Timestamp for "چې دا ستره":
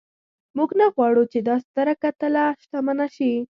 1.31-1.93